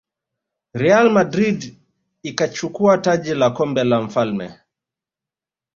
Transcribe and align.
real 0.73 1.09
madrid 1.11 1.73
ikachukua 2.23 2.97
taji 2.97 3.33
la 3.33 3.49
kombe 3.49 3.83
la 3.83 4.01
mfalme 4.01 4.57